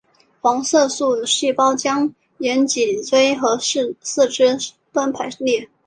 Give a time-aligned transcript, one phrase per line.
[0.41, 3.55] 黄色素细胞将沿脊椎和
[4.01, 5.69] 四肢上端排列。